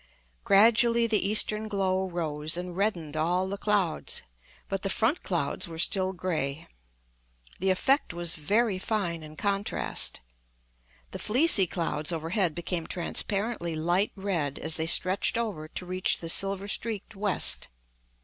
[0.43, 4.23] Gradually the eastern glow rose and reddened all the clouds,
[4.67, 6.67] but the front clouds were still grey.
[7.59, 10.19] The effect was very fine in contrast.
[11.11, 16.29] The fleecy clouds overhead became transparently light red, as they stretched over to reach the
[16.29, 17.67] silver streaked west.